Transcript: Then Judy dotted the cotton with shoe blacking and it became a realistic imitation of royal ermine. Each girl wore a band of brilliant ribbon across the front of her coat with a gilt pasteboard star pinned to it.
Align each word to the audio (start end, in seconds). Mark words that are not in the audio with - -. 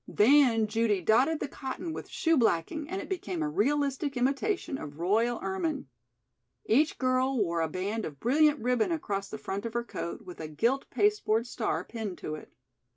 Then 0.07 0.65
Judy 0.65 0.99
dotted 1.01 1.39
the 1.39 1.47
cotton 1.47 1.93
with 1.93 2.09
shoe 2.09 2.35
blacking 2.35 2.89
and 2.89 2.99
it 2.99 3.07
became 3.07 3.43
a 3.43 3.47
realistic 3.49 4.17
imitation 4.17 4.79
of 4.79 4.97
royal 4.97 5.37
ermine. 5.43 5.89
Each 6.65 6.97
girl 6.97 7.37
wore 7.37 7.61
a 7.61 7.69
band 7.69 8.03
of 8.05 8.19
brilliant 8.19 8.57
ribbon 8.59 8.91
across 8.91 9.29
the 9.29 9.37
front 9.37 9.63
of 9.63 9.75
her 9.75 9.83
coat 9.83 10.23
with 10.25 10.39
a 10.39 10.47
gilt 10.47 10.89
pasteboard 10.89 11.45
star 11.45 11.83
pinned 11.83 12.17
to 12.17 12.33
it. 12.33 12.51